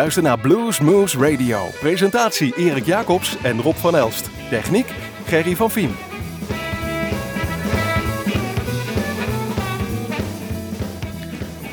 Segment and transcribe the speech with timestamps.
[0.00, 1.68] Luistert naar Blues Moves Radio.
[1.80, 4.30] Presentatie Erik Jacobs en Rob van Elst.
[4.50, 4.86] Techniek
[5.26, 6.09] Gerry van Vien.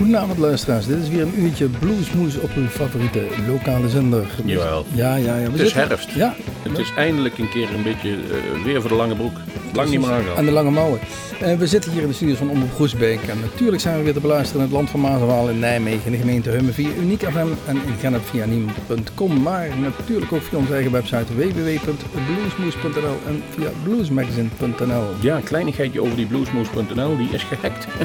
[0.07, 4.25] Goedenavond luisteraars, dit is weer een uurtje Bluesmoes op uw favoriete lokale zender.
[4.45, 4.85] Jawel.
[4.93, 5.51] Ja, ja, ja.
[5.51, 6.09] We Het is herfst.
[6.11, 9.37] Ja, Het is eindelijk een keer een beetje eh, weer voor de lange broek.
[9.73, 10.37] Lang niet meer aangehad.
[10.37, 10.99] aan de lange mouwen.
[11.41, 13.21] Eh, we zitten hier in de studios van Omroep Groesbeek.
[13.21, 15.59] En natuurlijk zijn we weer te beluisteren in het land van Maas en Waal in
[15.59, 19.41] Nijmegen, in de gemeente Hummen via Uniek FM en in Gennep via Niem.com.
[19.41, 25.03] Maar natuurlijk ook via onze eigen website www.bluesmoes.nl en via bluesmagazine.nl.
[25.21, 27.87] Ja, een kleinigheidje over die bluesmoes.nl, die is gehackt.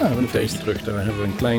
[0.00, 1.51] Ja, Een tijd terug, daar hebben we een klein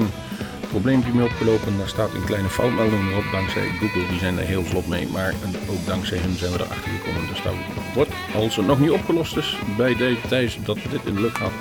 [0.70, 1.78] probleempje mee opgelopen.
[1.78, 5.08] Daar staat een kleine foutmelding op, dankzij Google, die zijn er heel vlot mee.
[5.08, 5.34] Maar
[5.70, 7.28] ook dankzij hun zijn we erachter gekomen.
[7.28, 7.54] Dus dat
[7.94, 9.96] wordt, als het nog niet opgelost is, bij
[10.30, 11.52] deze dat dit in de lucht gaat,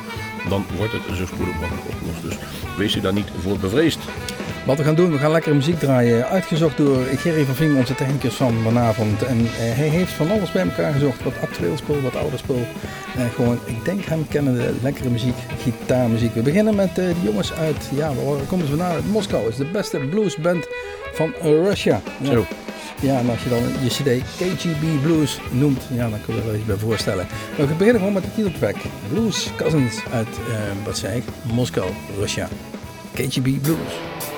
[0.49, 2.23] dan wordt het zo spoedig mogelijk opgelost.
[2.23, 2.37] Dus
[2.77, 4.01] wees u daar niet voor bevreesd.
[4.67, 6.29] Wat we gaan doen, we gaan lekkere muziek draaien.
[6.29, 9.23] Uitgezocht door Gerry van Vien, onze technicus van vanavond.
[9.23, 11.23] En eh, hij heeft van alles bij elkaar gezocht.
[11.25, 12.67] Wat actueel spul, wat ouder spul.
[13.17, 16.35] Eh, gewoon, ik denk hem kennen de lekkere muziek, gitaarmuziek.
[16.35, 18.93] We beginnen met eh, de jongens uit, ja, waar komen ze vandaan?
[18.93, 19.49] Uit Moskou.
[19.49, 20.67] Is de beste bluesband
[21.13, 22.01] van Russia.
[22.21, 22.31] Ja.
[22.31, 22.47] Zo.
[23.01, 26.47] Ja, en als je dan je cd KGB Blues noemt, ja, dan kun je er
[26.47, 27.27] wel iets bij voorstellen.
[27.59, 28.77] Maar we beginnen gewoon met de titeltrack.
[29.09, 30.29] Blues Cousins uit,
[30.85, 32.49] wat zei ik, Moskou, Russia.
[33.15, 34.32] KGB Blues.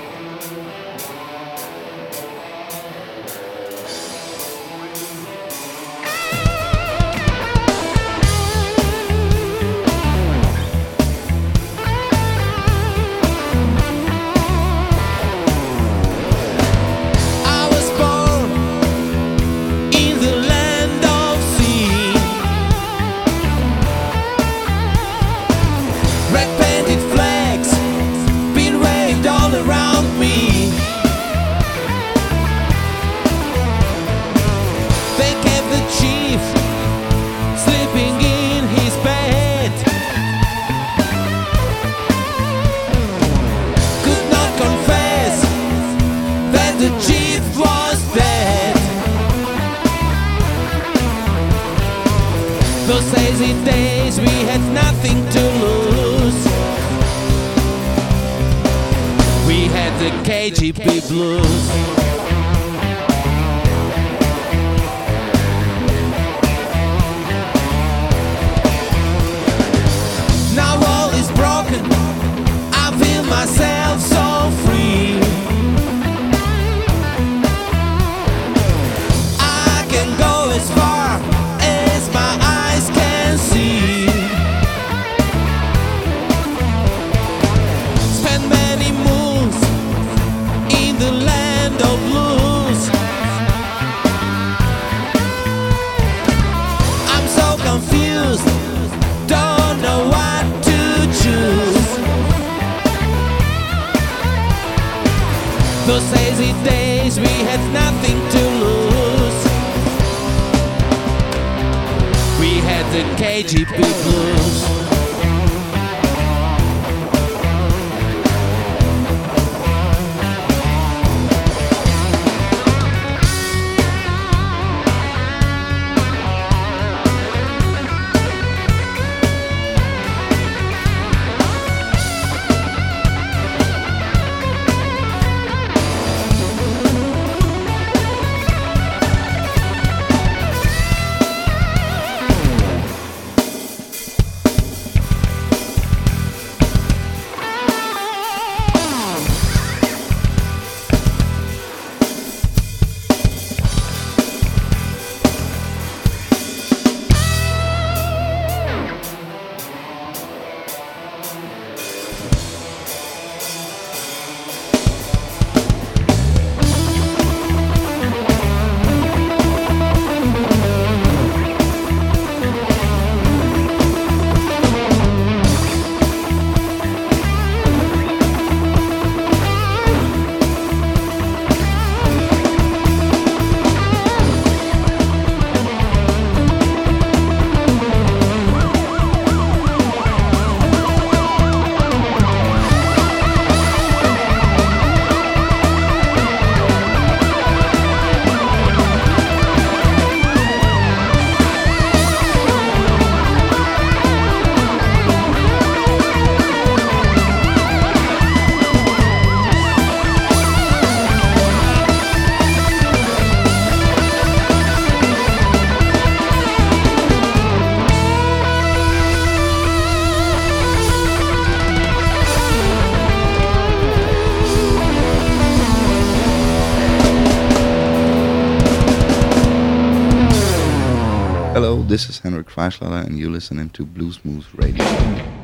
[231.55, 235.44] Hello, this is Henrik Fleischlader, and you're listening to Blues Moves Radio.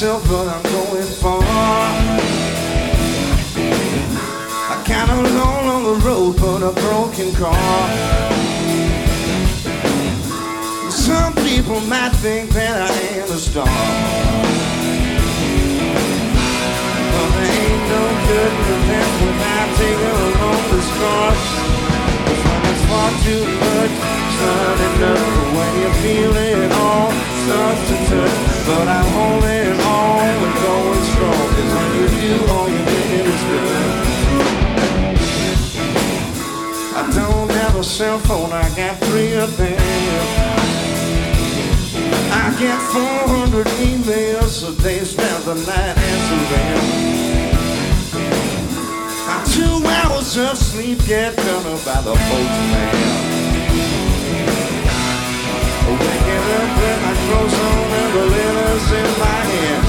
[0.00, 1.42] Myself, but I'm going far.
[4.72, 7.54] I kind of alone on the road, but a broken car.
[10.90, 13.66] Some people might think that I am a star.
[17.12, 21.44] But there ain't no good in event without taking along the scars.
[22.48, 23.94] When it's far too much,
[24.24, 25.28] it's not enough.
[25.56, 27.80] When you feel it all, touch.
[28.66, 31.46] But I'm holding on and going strong.
[31.54, 31.90] Cause when
[32.24, 34.10] you all you did is good.
[37.00, 39.80] I don't have a cell phone, I got three of them.
[42.32, 47.10] I get 400 emails a day, spend the night answering.
[49.54, 53.39] Two hours of sleep get done by the postman.
[56.50, 59.86] Up with my clothes on and the letters in my hand.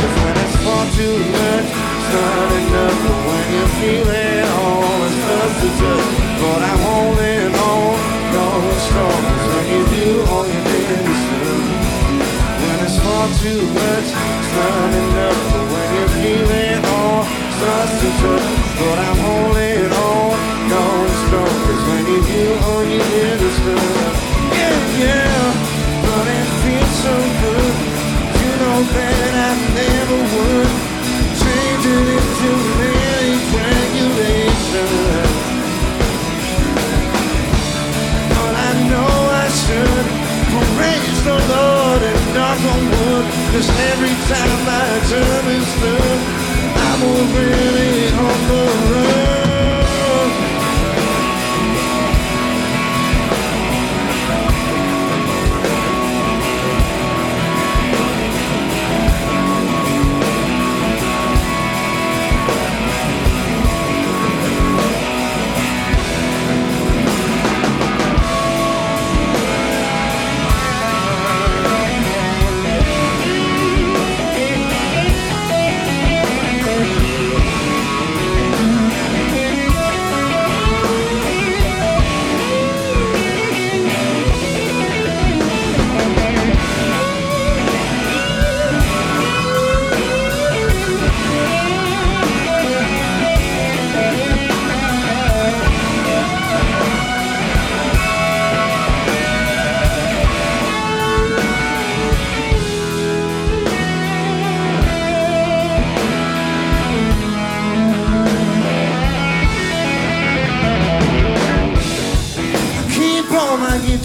[0.00, 2.96] Cause when it's far too much, it's not enough.
[3.04, 6.08] But when you feel it all, it's tough to touch.
[6.40, 7.94] But I'm holding on,
[8.32, 9.20] going strong.
[9.28, 11.22] Cause when you do, all you did is.
[12.64, 15.40] When it's far too much, it's not enough.
[15.52, 18.46] But when you feel it all, it starts to touch.
[18.80, 20.32] But I'm holding on,
[20.72, 21.54] going strong.
[21.68, 23.58] Cause when you do, all you did is.
[24.58, 25.27] Yeah, yeah,
[28.84, 30.70] that I never would
[31.42, 32.50] change it into
[33.10, 34.90] any regulation.
[38.38, 40.06] But I know I should
[40.78, 42.88] praise the Lord and knock on
[43.90, 46.18] every time my term is through,
[46.86, 49.37] I'm already on the run.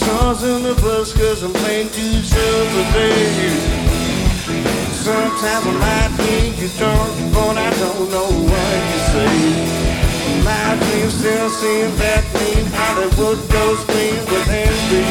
[0.03, 3.55] Guitars in the bus cause I'm playing two shows a day.
[4.91, 9.37] Sometimes I might think you drunk, but I don't know what you say.
[10.43, 15.03] My dreams still seem that mean, Hollywood goes clean with envy.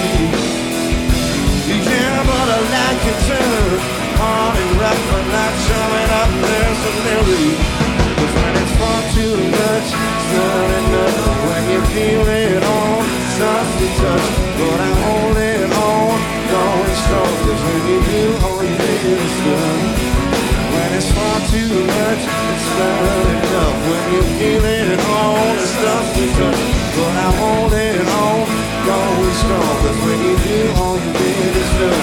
[1.89, 3.79] Yeah, but I like your turn,
[4.21, 7.49] hard and rough, but not showing up there so nearly.
[8.17, 11.21] Cause when it's far too much, it's not enough.
[11.49, 13.03] When you feel it all,
[13.37, 14.42] starts to touch.
[17.43, 19.81] Cause when you do, all you did is good.
[20.73, 23.03] When it's far too much, it's not
[23.35, 23.79] enough.
[23.91, 26.63] When you feel it all, it starts to touch.
[26.95, 28.39] But I'm holding on,
[28.87, 29.75] going strong.
[29.83, 32.03] Cause when you do, all you did is good.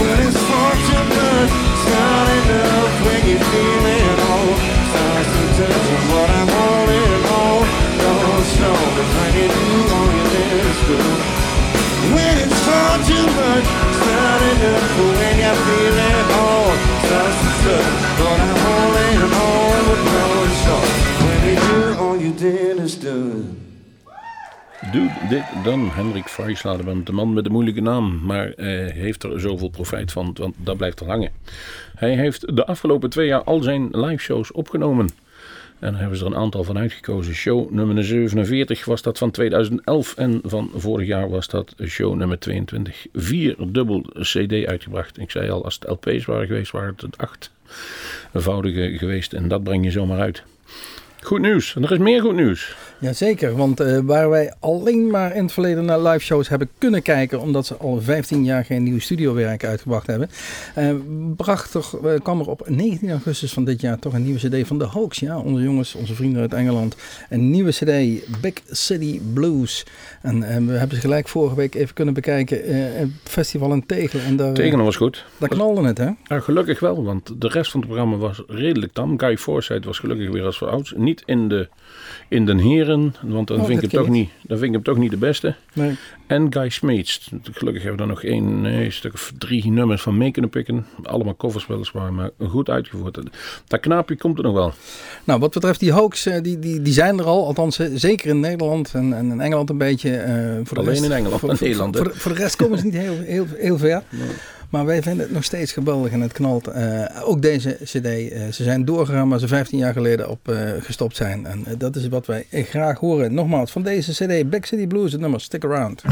[0.00, 2.92] When it's far too much, it's not enough.
[3.06, 3.95] When you feel it
[13.58, 14.88] it's not enough.
[14.96, 16.70] But when you feel it all,
[17.06, 17.94] starts to touch.
[18.18, 20.88] But I'm holding on, but going strong.
[21.24, 23.64] When you do, all you did is good.
[24.92, 29.22] Doe dit dan, Hendrik Freislader, want de man met de moeilijke naam, maar eh, heeft
[29.22, 31.30] er zoveel profijt van, want dat blijft er hangen.
[31.94, 35.08] Hij heeft de afgelopen twee jaar al zijn live shows opgenomen.
[35.78, 37.34] En daar hebben ze er een aantal van uitgekozen.
[37.34, 42.38] Show nummer 47 was dat van 2011 en van vorig jaar was dat show nummer
[42.38, 43.06] 22.
[43.12, 45.18] Vier dubbel CD uitgebracht.
[45.18, 47.50] Ik zei al, als het LP's waren geweest, waren het acht
[48.32, 49.32] eenvoudige geweest.
[49.32, 50.42] En dat breng je zomaar uit.
[51.20, 51.74] Goed nieuws.
[51.74, 52.76] En er is meer goed nieuws.
[52.98, 57.02] Jazeker, want eh, waar wij alleen maar in het verleden naar live shows hebben kunnen
[57.02, 60.30] kijken, omdat ze al 15 jaar geen nieuw studiowerk uitgebracht hebben,
[60.74, 60.94] eh,
[61.36, 64.66] bracht toch, eh, kwam er op 19 augustus van dit jaar toch een nieuwe CD
[64.66, 65.18] van de Hoax.
[65.18, 66.96] Ja, onze jongens, onze vrienden uit Engeland.
[67.30, 69.86] Een nieuwe CD, Big City Blues.
[70.22, 72.60] En we hebben ze gelijk vorige week even kunnen bekijken,
[72.98, 74.20] het festival in Tegel.
[74.20, 75.24] En daar, Tegen was goed.
[75.38, 76.10] daar knalde het, hè?
[76.24, 79.18] Ja, gelukkig wel, want de rest van het programma was redelijk tam.
[79.18, 80.92] Guy Forsyth was gelukkig weer als ouds.
[80.96, 81.68] Niet in de,
[82.28, 82.58] in den
[83.22, 85.16] want dan, Oh, vind ik hem toch niet, dan vind ik hem toch niet de
[85.16, 85.54] beste.
[85.72, 85.94] Nee.
[86.26, 87.30] En Guy Smeets.
[87.52, 90.50] Gelukkig hebben we er nog één, nee, een stuk of drie nummers van mee kunnen
[90.50, 90.86] pikken.
[91.02, 93.18] Allemaal covers weliswaar, maar goed uitgevoerd.
[93.66, 94.72] Dat knaapje komt er nog wel.
[95.24, 97.46] Nou, wat betreft die hoax, eh, die, die, die zijn er al.
[97.46, 100.16] Althans, eh, zeker in Nederland en, en in Engeland een beetje.
[100.16, 102.56] eh, voor de Alleen rest, in Engeland voor, en Nederland, Voor, de- voor de rest
[102.56, 104.02] komen ze niet heel, heel, heel ver.
[104.76, 106.66] Maar wij vinden het nog steeds geweldig en het knalt.
[106.66, 108.04] Eh, ook deze cd.
[108.04, 111.46] eh, ze zijn doorgegaan waar ze 15 jaar geleden op eh, gestopt zijn.
[111.46, 113.34] En dat is wat wij graag horen.
[113.34, 116.02] Nogmaals, van deze cd, Back City Blues, het nummer Stick Around.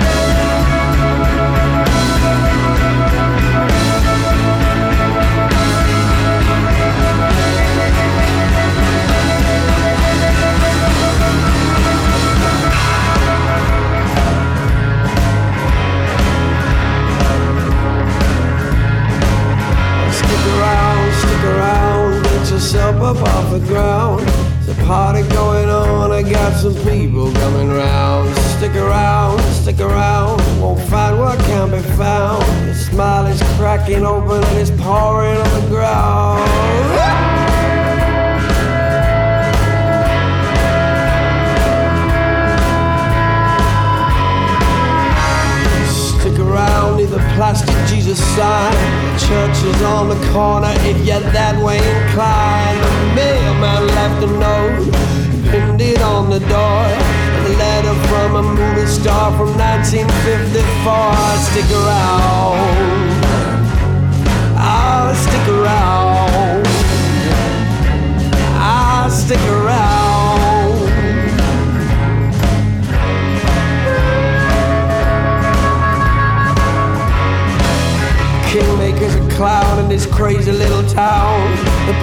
[26.57, 28.35] Some people coming round.
[28.57, 32.45] Stick around, stick around, won't find what can be found.
[32.67, 36.45] Your smile is cracking open and it's pouring on the ground.
[46.21, 48.73] Stick around, near the plastic Jesus sign.
[49.19, 52.81] Church is on the corner if you're that way inclined.
[52.83, 55.24] The mailman left a note,
[55.55, 56.85] pinned on the door.
[57.47, 61.15] A letter from a movie star from 1954.
[61.49, 63.25] Stick around.
[64.57, 66.34] I'll stick around.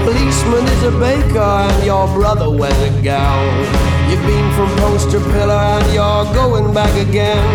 [0.03, 3.45] Policeman is a baker and your brother wears a gown.
[4.09, 7.45] You've been from post to pillar and you're going back again.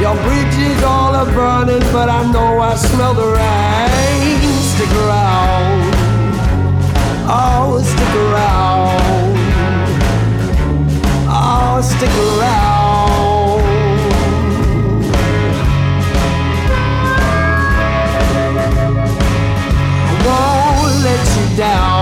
[0.00, 4.40] Your bridges all are burning, but I know I smell the rain.
[4.74, 5.94] Stick around.
[7.26, 9.36] Oh, stick around.
[11.28, 12.73] Oh, stick around.
[21.56, 21.93] Down.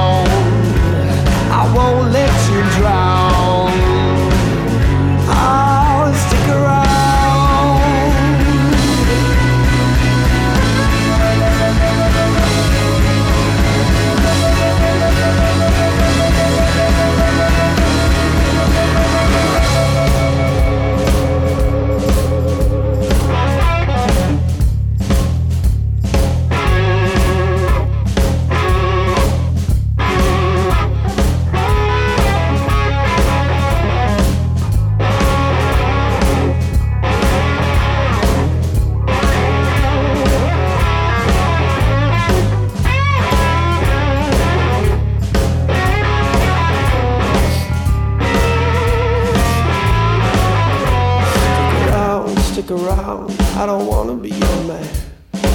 [52.73, 53.31] Around.
[53.57, 54.89] I don't wanna be your man.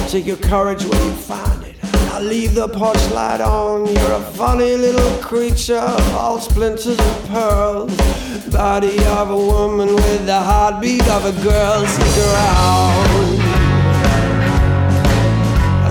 [0.08, 1.76] Take your courage where you find it.
[2.12, 3.86] I'll leave the porch light on.
[3.86, 7.94] You're a funny little creature, all splinters and pearls.
[8.50, 11.86] Body of a woman with the heartbeat of a girl.
[11.86, 13.08] Stick around.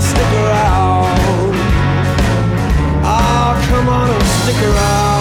[0.09, 1.55] Stick around.
[3.03, 5.16] Oh, come on stick around.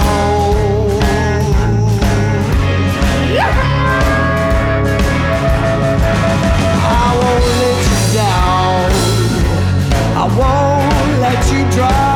[11.52, 12.15] You drown.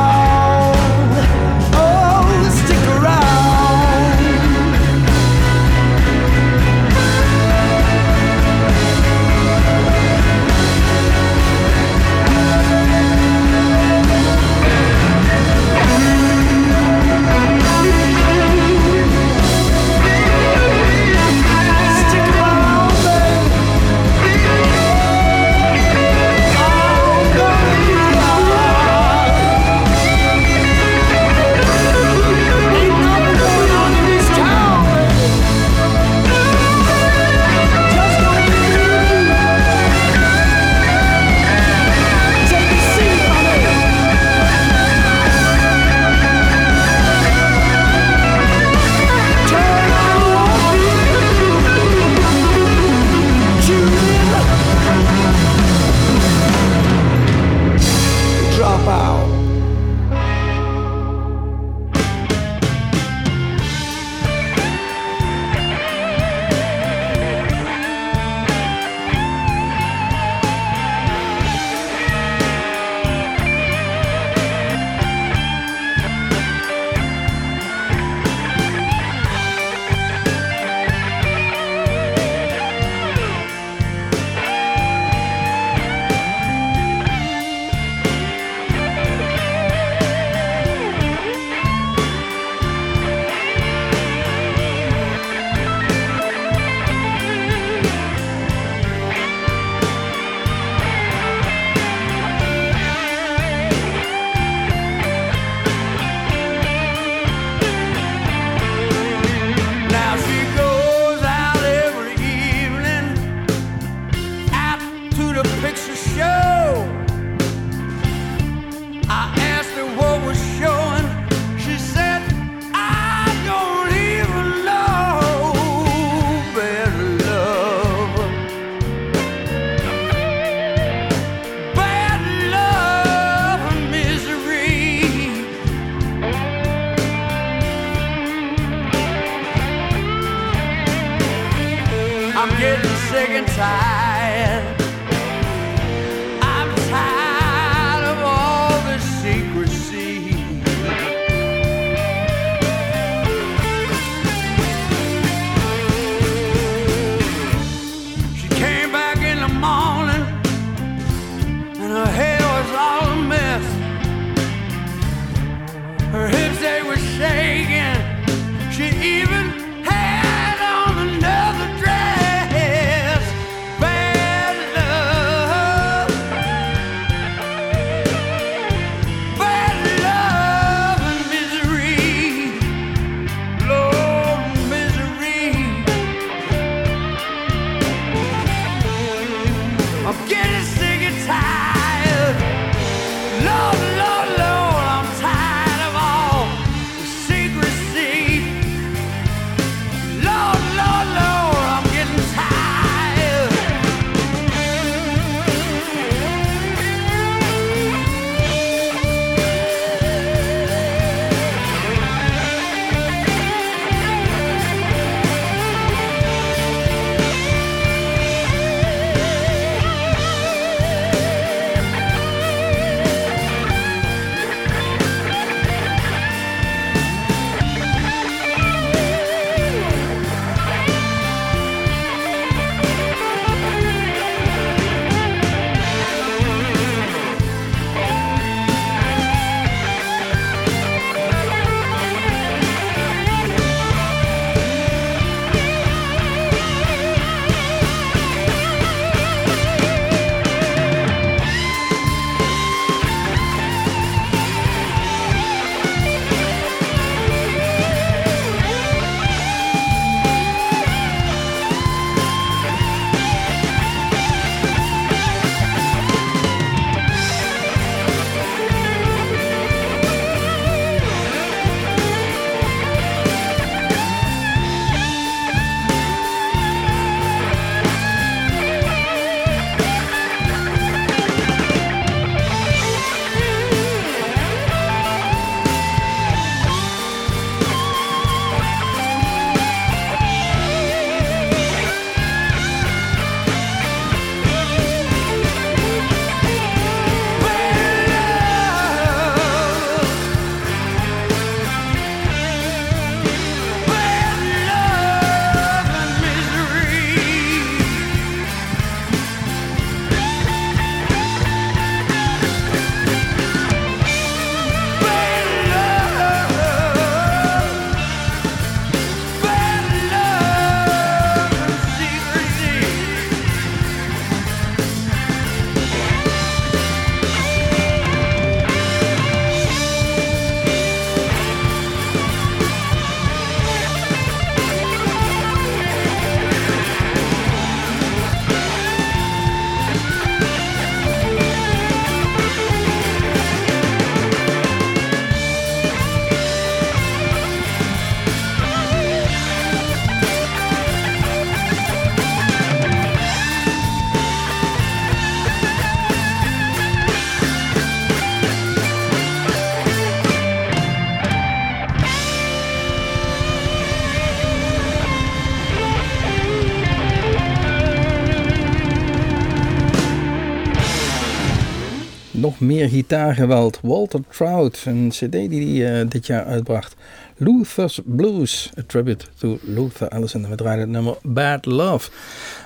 [372.81, 373.79] Meer gitaargeweld.
[373.81, 376.95] Walter Trout, een cd die hij eh, dit jaar uitbracht.
[377.37, 380.43] Luther's Blues, a tribute to Luther Allison.
[380.43, 382.09] En we draaien het nummer Bad Love.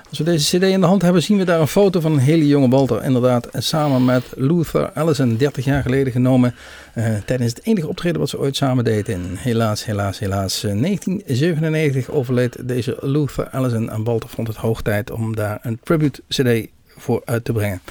[0.10, 2.18] Als we deze cd in de hand hebben, zien we daar een foto van een
[2.20, 3.04] hele jonge Walter.
[3.04, 6.56] Inderdaad, samen met Luther Allison, 30 jaar geleden genomen.
[6.94, 9.36] eh, tijdens het enige optreden wat ze ooit samen deden.
[9.36, 10.64] Helaas, helaas, helaas.
[10.64, 13.90] eh, 1997 overleed deze Luther Allison.
[13.90, 17.82] En Walter vond het hoog tijd om daar een tribute cd voor uit te brengen.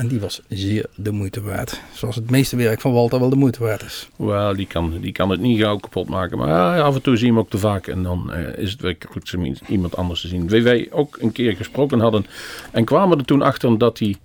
[0.00, 1.80] En die was zeer de moeite waard.
[1.92, 4.08] Zoals het meeste werk van Walter wel de moeite waard is.
[4.16, 6.38] Wel, die kan, die kan het niet gauw kapot maken.
[6.38, 7.86] Maar ja, af en toe zie je hem ook te vaak.
[7.86, 10.48] En dan eh, is het weer goed om iemand anders te zien.
[10.48, 12.26] Wie wij ook een keer gesproken hadden.
[12.72, 14.16] En kwamen er toen achter dat, hij,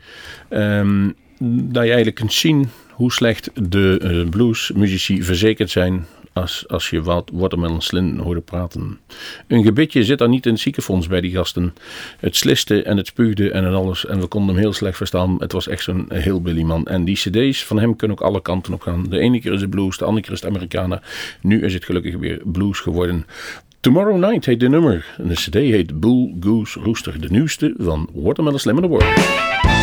[0.49, 1.09] ehm,
[1.39, 6.05] dat je eigenlijk kunt zien hoe slecht de eh, bluesmuzici verzekerd zijn.
[6.35, 8.99] Als, als je wat Watermelon Slim hoorde praten.
[9.47, 11.73] Een gebitje zit daar niet in het ziekenfonds bij die gasten.
[12.19, 14.05] Het sliste en het spuugde en alles.
[14.05, 15.35] En we konden hem heel slecht verstaan.
[15.39, 16.85] Het was echt zo'n heel Billy man.
[16.85, 19.05] En die cd's van hem kunnen ook alle kanten op gaan.
[19.09, 21.01] De ene keer is het blues, de andere keer is het Americana.
[21.41, 23.25] Nu is het gelukkig weer blues geworden.
[23.79, 25.05] Tomorrow Night heet de nummer.
[25.17, 27.21] En de cd heet Bull Goose Rooster.
[27.21, 29.74] De nieuwste van Watermelon Slam in the World.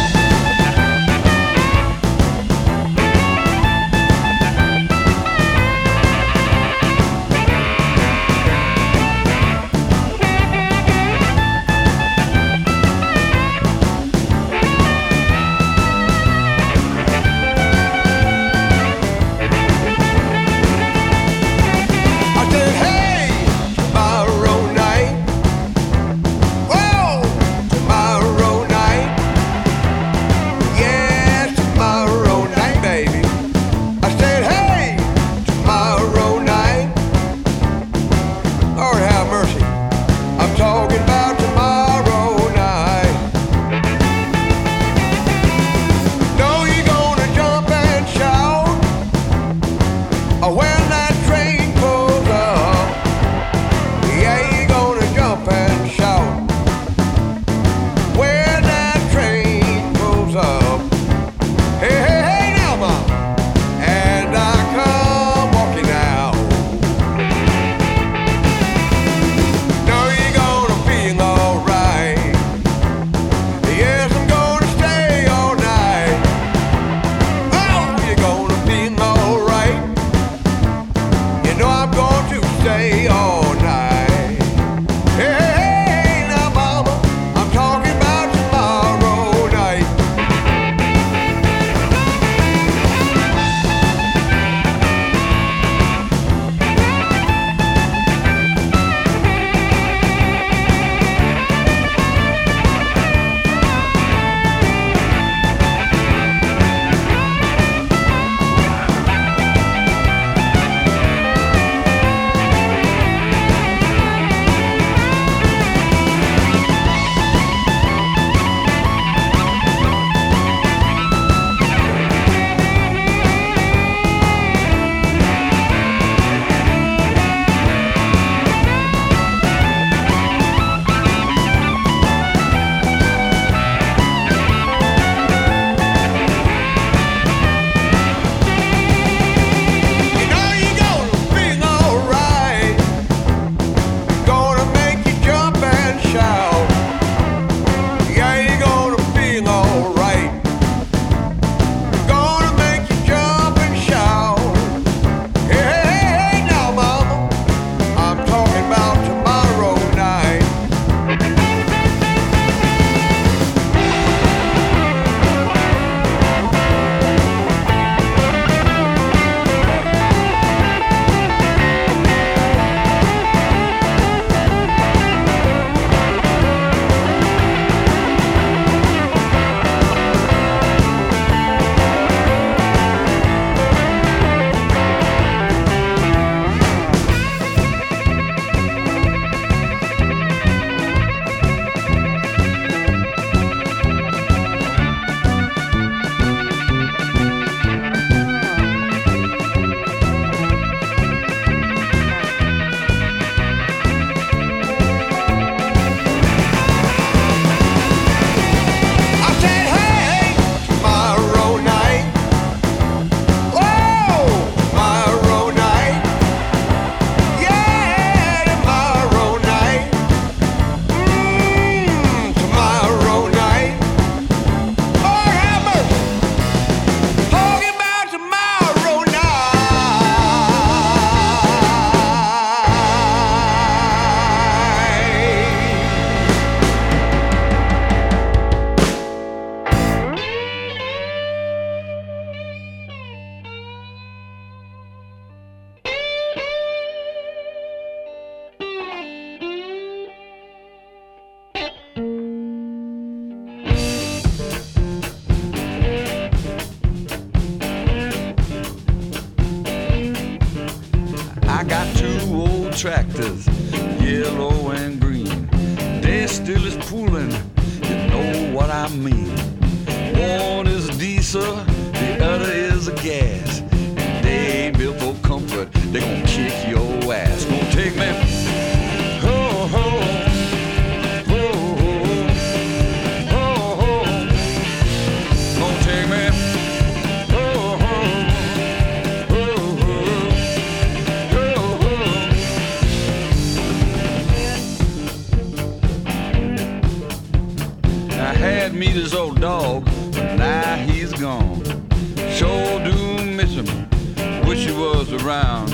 [304.72, 305.70] Was around.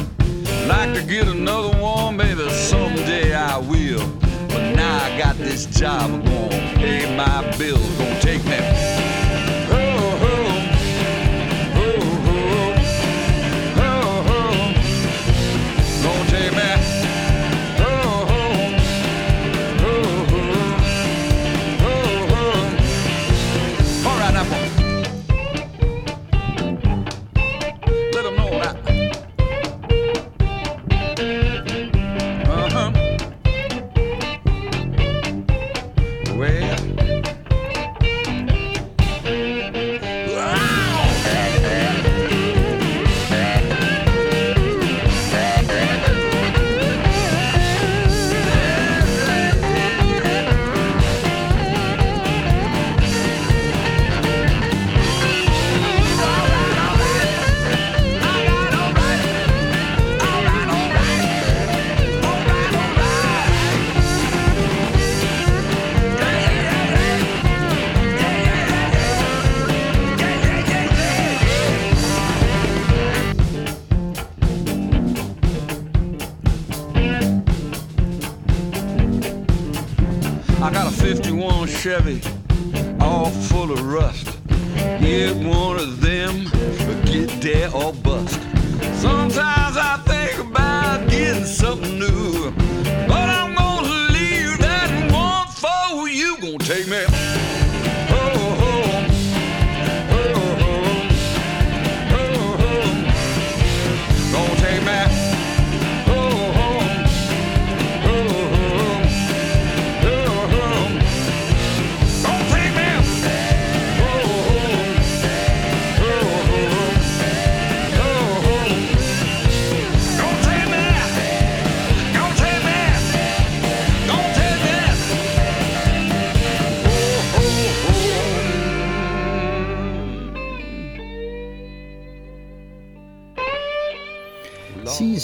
[0.66, 4.04] Like to get another one, maybe someday I will.
[4.48, 8.97] But now I got this job, I'm gonna pay my bills, gonna take me.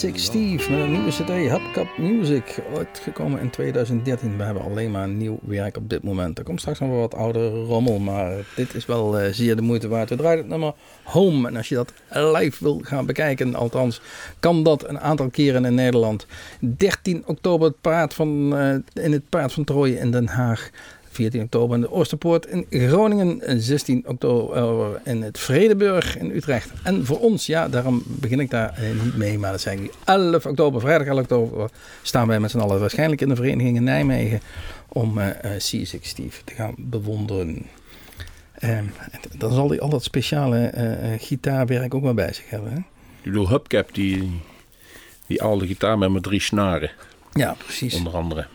[0.05, 4.37] C6 Steve met een nieuwe cd, Hubcap Music, uitgekomen in 2013.
[4.37, 6.39] We hebben alleen maar nieuw werk op dit moment.
[6.39, 9.63] Er komt straks nog wel wat oudere rommel, maar dit is wel eh, zeer de
[9.63, 10.09] moeite waard.
[10.09, 14.01] We draaien het nummer Home en als je dat live wil gaan bekijken, althans
[14.41, 16.27] kan dat een aantal keren in Nederland.
[16.61, 20.71] 13 oktober het paard van, eh, in het Paard van Trooien in Den Haag.
[21.15, 23.63] 14 oktober in de Oosterpoort in Groningen.
[23.63, 26.71] 16 oktober in het Vredeburg in Utrecht.
[26.83, 29.39] En voor ons, ja, daarom begin ik daar eh, niet mee.
[29.39, 31.71] Maar dat zijn die 11 oktober, vrijdag 11 oktober,
[32.03, 34.41] staan wij met z'n allen waarschijnlijk in de vereniging in Nijmegen.
[34.89, 37.67] Om eh eh, C6 Steve te gaan bewonderen.
[38.55, 38.85] Ehm,
[39.39, 42.73] dan zal hij al dat speciale eh, eh, gitaarwerk ook wel bij zich hebben.
[42.73, 42.79] Hè?
[42.79, 42.85] Ik
[43.23, 44.41] bedoel, Hubcap, die,
[45.27, 46.91] die oude gitaar met mijn drie snaren,
[47.35, 47.95] Ja, precies.
[47.95, 48.47] onder andere.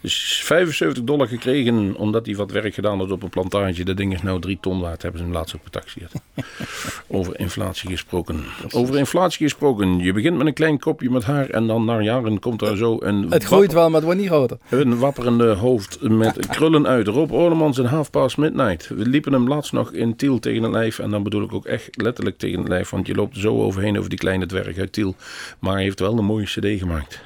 [0.00, 3.84] Dus 75 dollar gekregen, omdat hij wat werk gedaan had op een plantage.
[3.84, 6.22] Dat ding is nou drie ton waard, hebben ze hem laatst taxi gehad.
[7.06, 8.44] Over inflatie gesproken.
[8.70, 9.98] Over inflatie gesproken.
[9.98, 12.96] Je begint met een klein kopje met haar en dan na jaren komt er zo
[13.00, 13.26] een...
[13.30, 14.58] Het groeit wel, maar het wordt niet groter.
[14.68, 17.06] Een wapperende hoofd met krullen uit.
[17.06, 18.88] Rob Orlemans en Half Past Midnight.
[18.88, 20.98] We liepen hem laatst nog in Tiel tegen het lijf.
[20.98, 22.90] En dan bedoel ik ook echt letterlijk tegen het lijf.
[22.90, 25.14] Want je loopt zo overheen over die kleine dwerg uit Tiel.
[25.58, 27.20] Maar hij heeft wel een mooie cd gemaakt.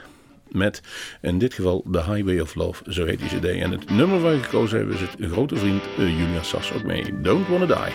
[0.48, 0.80] Met
[1.20, 3.44] in dit geval The Highway of Love, zo heet die cd.
[3.44, 6.84] En het nummer waar we gekozen hebben is het grote vriend uh, Julia Sass ook
[6.84, 7.20] mee.
[7.20, 7.94] Don't Wanna Die.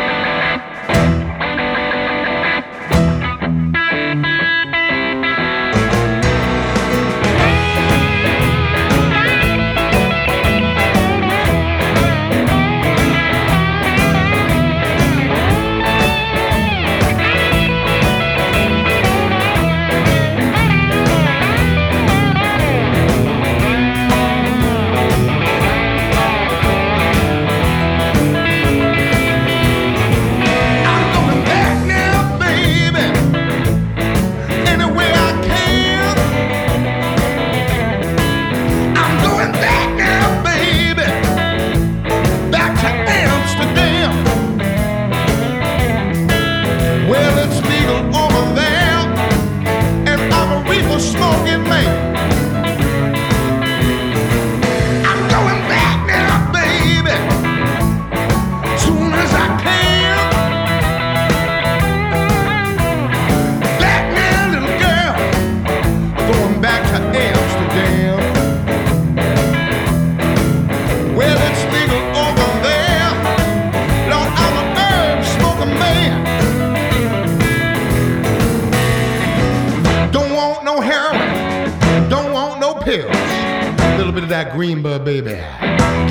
[84.11, 85.31] little bit of that green bud, baby.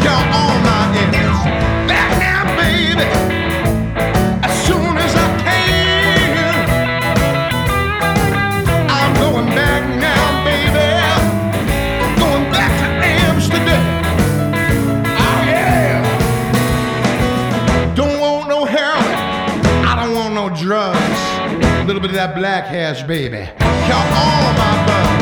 [0.00, 1.40] Y'all on my ears.
[1.86, 3.04] Back now, baby.
[4.42, 6.64] As soon as I can.
[8.88, 10.88] I'm going back now, baby.
[12.18, 13.84] Going back to Amsterdam.
[15.04, 16.00] Oh, yeah.
[17.94, 19.14] Don't want no heroin.
[19.84, 20.96] I don't want no drugs.
[20.96, 23.46] A little bit of that black hash, baby.
[23.58, 25.19] Count all my bugs.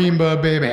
[0.00, 0.69] Marimba, baby.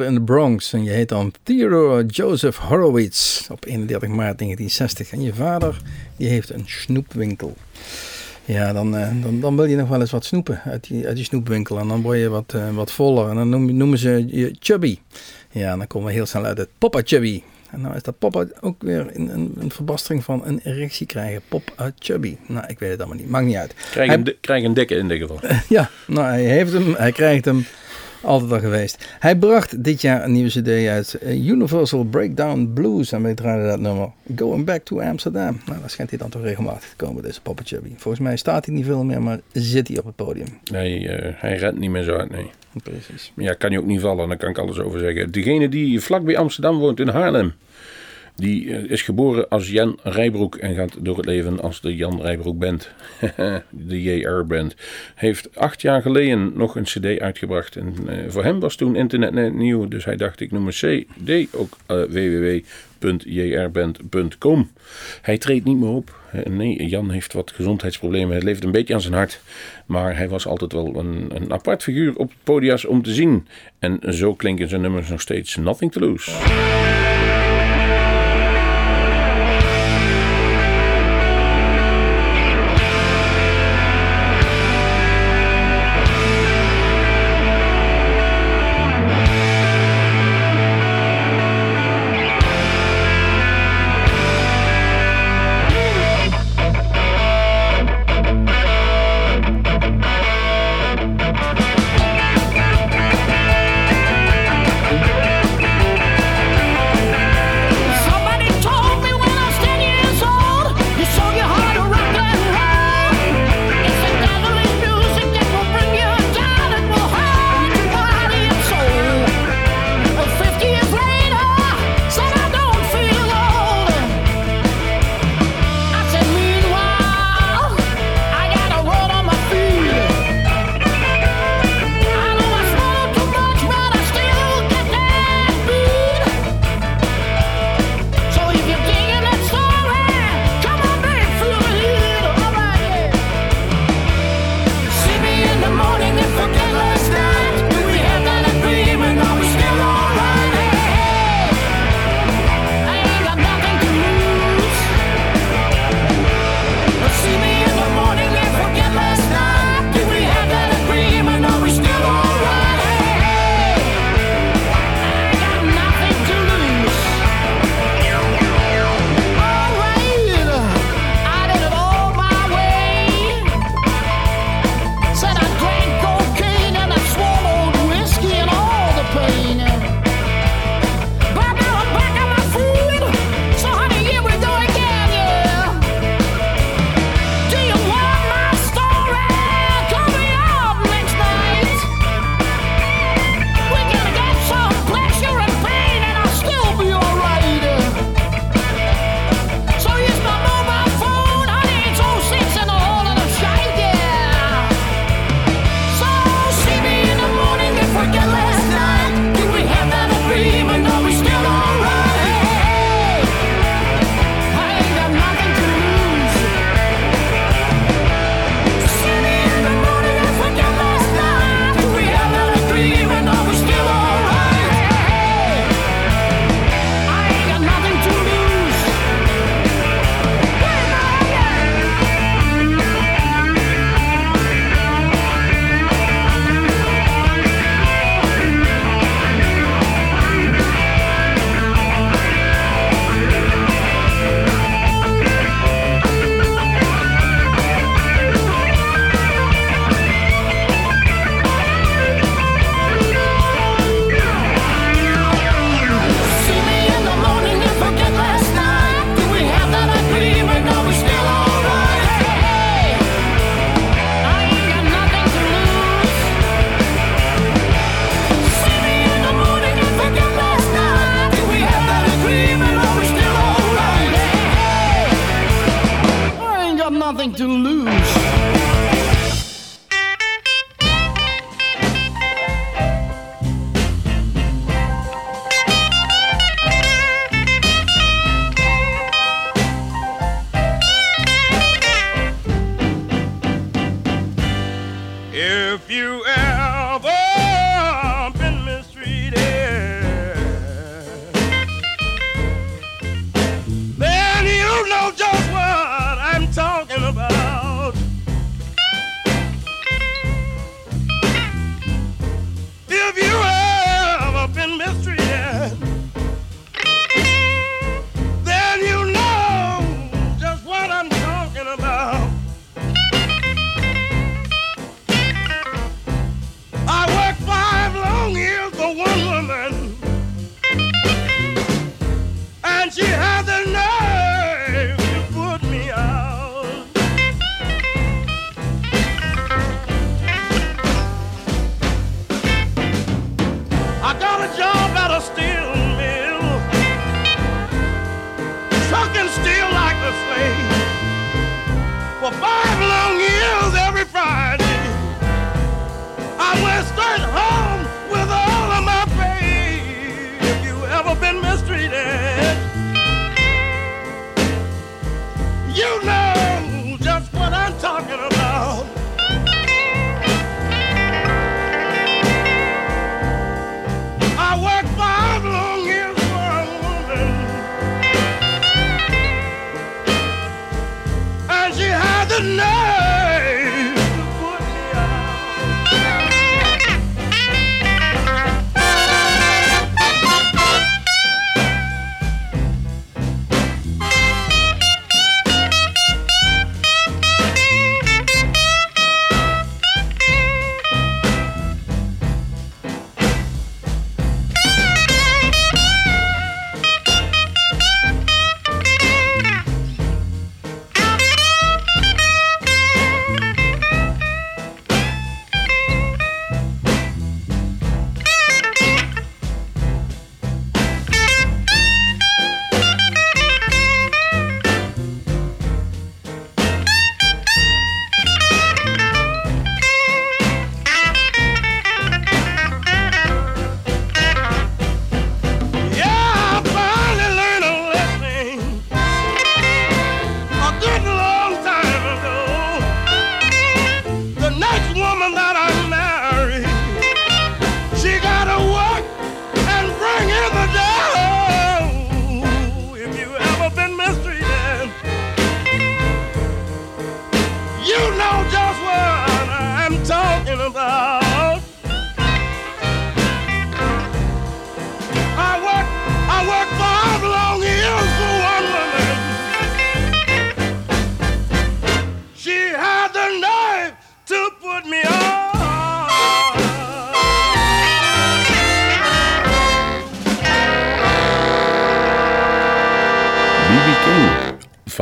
[0.00, 5.12] In de Bronx en je heet dan Theodore Joseph Horowitz op 31 maart 1960.
[5.12, 5.76] En je vader
[6.16, 7.56] die heeft een snoepwinkel.
[8.44, 11.16] Ja, dan, eh, dan, dan wil je nog wel eens wat snoepen uit die, uit
[11.16, 11.78] die snoepwinkel.
[11.78, 13.28] En dan word je wat, eh, wat voller.
[13.28, 14.98] En dan noem- noemen ze je chubby.
[15.50, 17.42] Ja, dan komen we heel snel uit het Papa Chubby.
[17.70, 21.40] En nou is dat Papa ook weer een, een, een verbastering van een erectie krijgen.
[21.48, 22.36] Pop uit Chubby.
[22.46, 23.28] Nou, ik weet het allemaal niet.
[23.28, 23.74] Maakt niet uit.
[23.90, 25.40] Krijg Hij- een, krijg een dikke in dit geval.
[25.68, 26.94] Ja, nou, hij heeft hem.
[26.94, 27.64] Hij krijgt hem.
[28.22, 29.08] Altijd al geweest.
[29.18, 31.14] Hij bracht dit jaar een nieuwe cd uit.
[31.14, 33.12] eh, Universal Breakdown Blues.
[33.12, 34.08] En wij draaiden dat nummer.
[34.36, 35.60] Going Back to Amsterdam.
[35.66, 37.88] Nou, dat schijnt hij dan toch regelmatig te komen, deze Papa Chubby.
[37.96, 40.46] Volgens mij staat hij niet veel meer, maar zit hij op het podium.
[40.70, 42.50] Nee, eh, hij rent niet meer zo hard, nee.
[42.82, 43.32] Precies.
[43.34, 45.32] Maar ja, kan je ook niet vallen, daar kan ik alles over zeggen.
[45.32, 47.52] Degene die vlak bij Amsterdam woont, in Haarlem,
[48.36, 52.20] die eh, is geboren als Jan Rijbroek en gaat door het leven als de Jan
[52.20, 52.90] Rijbroek Band.
[53.70, 54.74] de JR Band.
[55.14, 57.76] Heeft acht jaar geleden nog een cd uitgebracht.
[57.76, 60.72] En eh, voor hem was toen internet net nieuw, dus hij dacht ik noem een
[60.72, 62.02] cd ook eh,
[62.98, 64.70] www.jrband.com.
[65.22, 66.20] Hij treedt niet meer op.
[66.48, 68.30] Nee, Jan heeft wat gezondheidsproblemen.
[68.30, 69.40] Hij leeft een beetje aan zijn hart.
[69.86, 73.46] Maar hij was altijd wel een, een apart figuur op podia's om te zien.
[73.78, 76.30] En zo klinken zijn nummers nog steeds Nothing to Lose.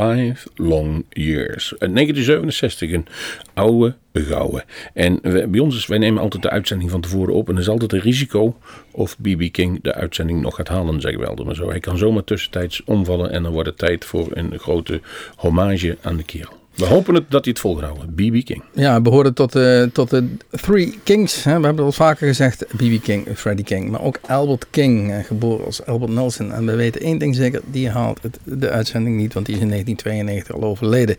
[0.00, 1.72] Five Long Years.
[1.78, 3.06] Uit 1967, een
[3.54, 4.64] oude gouden.
[4.94, 7.48] En we- bij ons is, wij nemen altijd de uitzending van tevoren op.
[7.48, 8.56] En er is altijd een risico
[8.90, 9.52] of B.B.
[9.52, 11.34] King de uitzending nog gaat halen, zeg ik wel.
[11.44, 11.68] Maar zo.
[11.68, 15.00] Hij kan zomaar tussentijds omvallen en dan wordt het tijd voor een grote
[15.36, 16.59] hommage aan de kerel.
[16.74, 18.14] We hopen het dat hij het vol gaat houden.
[18.14, 18.44] B.B.
[18.44, 18.62] King.
[18.72, 21.44] Ja, behoorde tot, de tot de Three Kings.
[21.44, 21.58] Hè.
[21.58, 23.02] We hebben het al vaker gezegd, B.B.
[23.02, 23.90] King, Freddie King.
[23.90, 26.52] Maar ook Albert King, eh, geboren als Albert Nelson.
[26.52, 29.60] En we weten één ding zeker, die haalt het, de uitzending niet, want die is
[29.60, 31.16] in 1992 al overleden.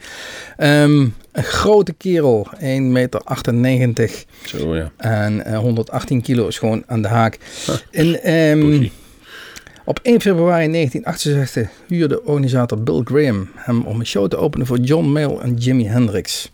[0.57, 0.99] Ehm,
[1.31, 3.21] een grote kerel, 1,98 meter
[4.45, 4.91] Zo ja.
[4.97, 7.37] en eh, 118 kilo is gewoon aan de haak.
[7.91, 8.91] In, ehm, Pussy.
[9.91, 14.77] Op 1 februari 1968 huurde organisator Bill Graham hem om een show te openen voor
[14.77, 16.51] John Mayall en Jimi Hendrix.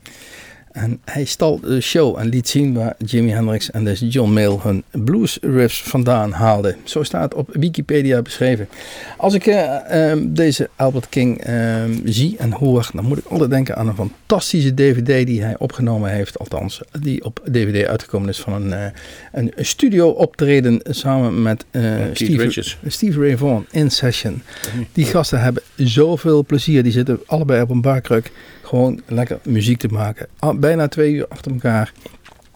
[0.77, 4.57] En hij stal de show en liet zien waar Jimi Hendrix en dus John Mayall
[4.61, 6.75] hun blues riffs vandaan haalden.
[6.83, 8.67] Zo staat het op Wikipedia beschreven.
[9.17, 13.49] Als ik eh, ehm, deze Albert King ehm, zie en hoor, dan moet ik altijd
[13.49, 16.39] denken aan een fantastische DVD die hij opgenomen heeft.
[16.39, 18.85] Althans, die op DVD uitgekomen is van een, eh,
[19.31, 21.81] een studio optreden samen met eh,
[22.13, 22.63] Steve.
[22.87, 24.41] Steve Ray Vaughan in session.
[24.93, 26.83] Die gasten hebben zoveel plezier.
[26.83, 28.31] Die zitten allebei op een barkruk
[28.67, 30.27] gewoon lekker muziek te maken.
[30.39, 31.93] Al- Bijna twee uur achter elkaar.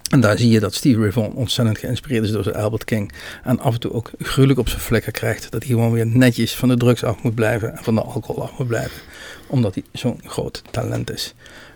[0.09, 3.11] En daar zie je dat Steve Vaughan ontzettend geïnspireerd is door zijn Albert King.
[3.43, 5.51] En af en toe ook gruwelijk op zijn vlekken krijgt.
[5.51, 7.77] Dat hij gewoon weer netjes van de drugs af moet blijven.
[7.77, 9.01] En van de alcohol af moet blijven.
[9.47, 11.33] Omdat hij zo'n groot talent is.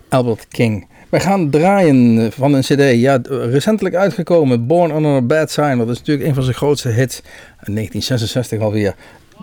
[0.09, 0.87] Albert King.
[1.09, 3.01] Wij gaan draaien van een cd.
[3.01, 4.67] Ja, recentelijk uitgekomen.
[4.67, 5.77] Born Under a Bad Sign.
[5.77, 7.17] Dat is natuurlijk een van zijn grootste hits.
[7.63, 8.95] In 1966 alweer.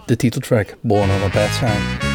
[0.07, 2.12] De titeltrack Born Under a Bad Sign.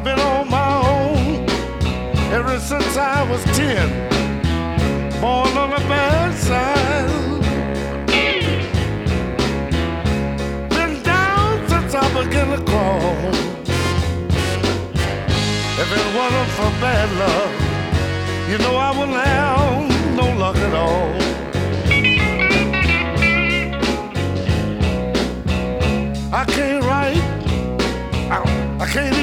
[0.00, 1.44] I've been on my own
[2.32, 3.86] ever since I was ten.
[5.20, 7.10] Born on the bad side.
[10.70, 13.28] Been down since I began to crawl.
[15.82, 17.52] If it wasn't for bad luck,
[18.48, 21.12] you know I wouldn't have no luck at all.
[26.32, 27.22] I can't write,
[28.30, 28.38] I,
[28.80, 29.19] I can't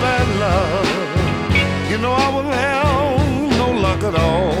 [0.00, 4.54] bad luck, you know I wouldn't have no luck at all.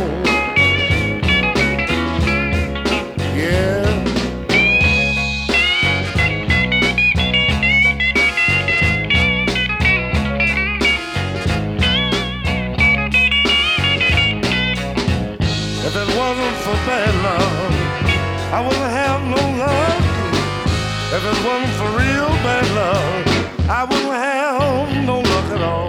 [3.36, 3.86] Yeah.
[15.86, 17.72] If it wasn't for bad luck,
[18.52, 20.02] I wouldn't have no luck.
[21.16, 23.24] If it wasn't for real bad luck,
[23.70, 25.88] I wouldn't have no at all.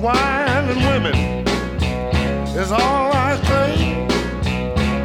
[0.00, 1.14] Wine and women
[2.56, 4.10] is all I think.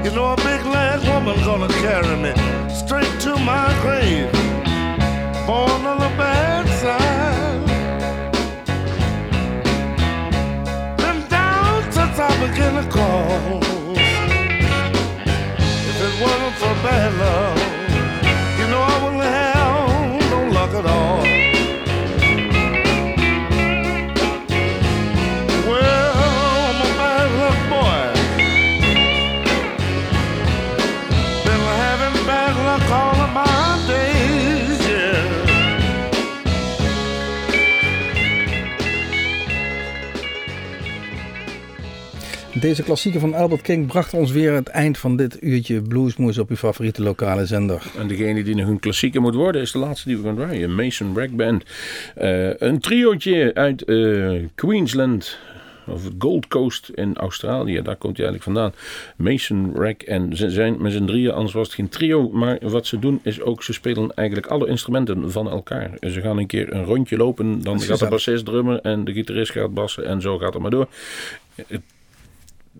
[0.05, 2.33] You know, a big leg woman gonna carry me
[2.69, 4.31] straight to my grave.
[5.45, 7.67] Born on the bad side.
[10.97, 13.59] Been down since I began to call.
[15.89, 17.60] If it wasn't for bad love,
[42.61, 46.49] Deze klassieker van Albert King bracht ons weer het eind van dit uurtje Bluesmoes op
[46.49, 47.91] uw favoriete lokale zender.
[47.97, 50.75] En degene die nog een klassieker moet worden is de laatste die we gaan draaien.
[50.75, 51.63] Mason Rack Band.
[52.15, 55.37] Eh, een triootje uit eh, Queensland.
[55.87, 57.81] Of Gold Coast in Australië.
[57.81, 58.73] Daar komt hij eigenlijk vandaan.
[59.15, 60.01] Mason Rack.
[60.01, 62.29] En ze zijn met z'n drieën, anders was het geen trio.
[62.29, 65.91] Maar wat ze doen is ook, ze spelen eigenlijk alle instrumenten van elkaar.
[65.99, 67.63] Ze gaan een keer een rondje lopen.
[67.63, 70.05] Dan gaat de bassist drummen en de gitarist gaat bassen.
[70.05, 70.87] En zo gaat het maar door.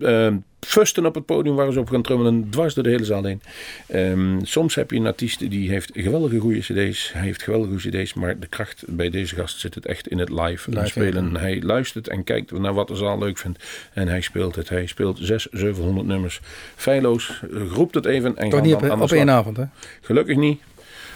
[0.00, 0.36] Ehm
[0.66, 3.42] fusten op het podium waar ze op gaan trummelen, dwars door de hele zaal heen.
[3.86, 8.02] Ehm, soms heb je een artiest die heeft geweldige goede cd's, hij heeft geweldige goede
[8.02, 11.36] cd's, maar de kracht bij deze gast zit het echt in het live, Live, spelen.
[11.36, 14.68] Hij luistert en kijkt naar wat de zaal leuk vindt en hij speelt het.
[14.68, 16.40] Hij speelt 600, 700 nummers.
[16.76, 19.64] Feilloos, roept het even en Toch gaat niet dan op, op één avond, hè?
[20.00, 20.60] Gelukkig niet.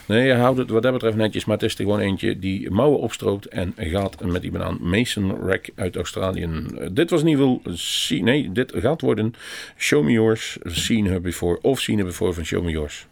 [0.07, 2.71] Nee, je houdt het wat dat betreft netjes, maar het is er gewoon eentje die
[2.71, 6.49] mouwen opstroopt en gaat met die banaan Mason Rack uit Australië.
[6.93, 9.35] Dit was in ieder geval, nee, dit gaat worden
[9.77, 13.07] Show Me Yours, Seen Her Before of Seen Her Before van Show Me Yours.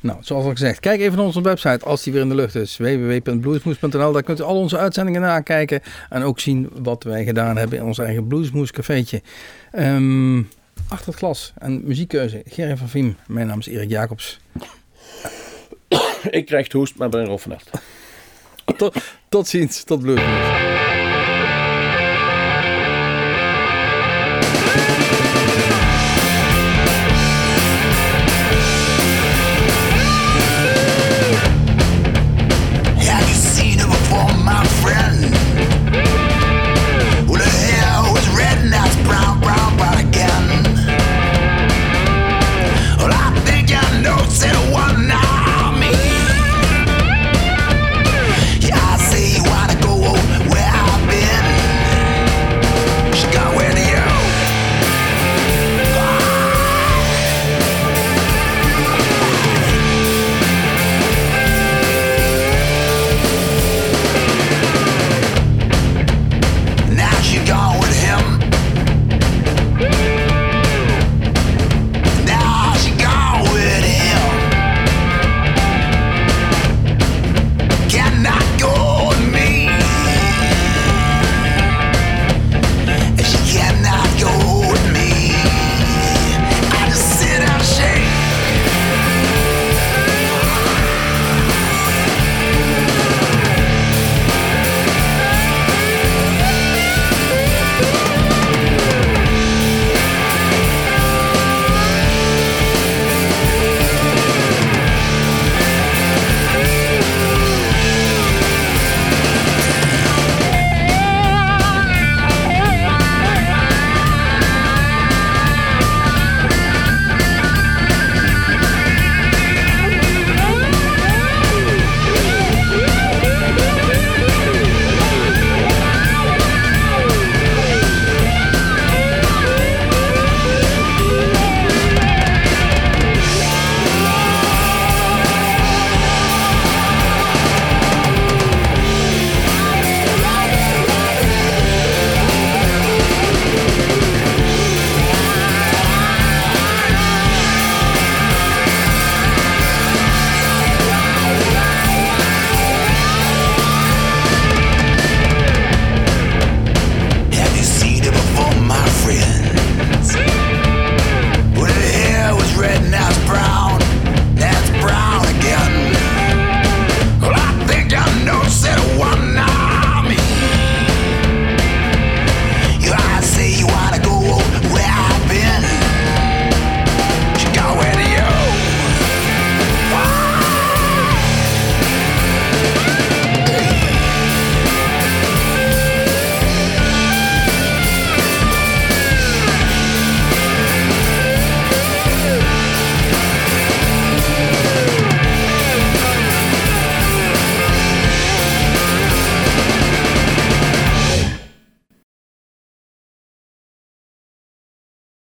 [0.00, 2.54] Nou, zoals al gezegd, kijk even naar onze website als die weer in de lucht
[2.54, 2.76] is.
[2.76, 5.80] www.bluesmoes.nl Daar kunt u al onze uitzendingen nakijken.
[6.08, 9.22] En ook zien wat wij gedaan hebben in ons eigen Bluesmoes cafeetje.
[9.72, 10.42] Ehm,
[10.88, 13.16] achter het glas en muziekkeuze, Gerry van Viem.
[13.26, 14.40] Mijn naam is Erik Jacobs.
[16.38, 17.40] Ik krijg hoest, maar ben er al.
[18.76, 18.96] Tot,
[19.28, 20.69] tot ziens, tot Bluesmoes.